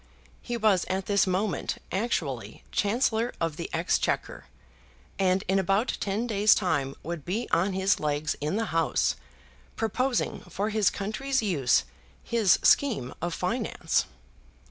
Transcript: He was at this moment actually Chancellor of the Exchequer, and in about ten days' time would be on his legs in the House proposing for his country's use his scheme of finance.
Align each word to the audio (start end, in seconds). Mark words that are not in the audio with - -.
He 0.41 0.57
was 0.57 0.83
at 0.85 1.05
this 1.05 1.27
moment 1.27 1.77
actually 1.91 2.63
Chancellor 2.71 3.35
of 3.39 3.55
the 3.55 3.69
Exchequer, 3.71 4.45
and 5.19 5.43
in 5.47 5.59
about 5.59 5.95
ten 5.99 6.25
days' 6.25 6.55
time 6.55 6.95
would 7.03 7.23
be 7.23 7.47
on 7.51 7.73
his 7.73 7.99
legs 7.99 8.35
in 8.41 8.55
the 8.55 8.65
House 8.73 9.15
proposing 9.75 10.39
for 10.49 10.71
his 10.71 10.89
country's 10.89 11.43
use 11.43 11.83
his 12.23 12.57
scheme 12.63 13.13
of 13.21 13.35
finance. 13.35 14.07